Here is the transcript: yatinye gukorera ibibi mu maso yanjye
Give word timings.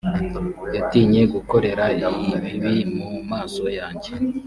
yatinye 0.75 1.21
gukorera 1.33 1.83
ibibi 1.97 2.77
mu 2.95 3.09
maso 3.31 3.63
yanjye 3.79 4.11